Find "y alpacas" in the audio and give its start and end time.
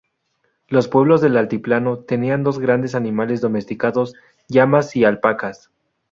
4.95-5.69